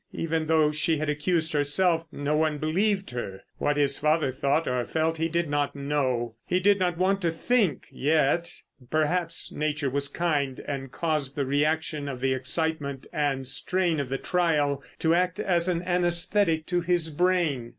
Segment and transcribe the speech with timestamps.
[0.13, 3.43] Even though she had accused herself no one believed her.
[3.59, 6.33] What his father thought or felt he did not know.
[6.47, 8.51] He did not want to think—yet.
[8.89, 14.17] Perhaps nature was kind, and caused the reaction of the excitement and strain of the
[14.17, 17.69] trial to act as an anæsthetic to his brain.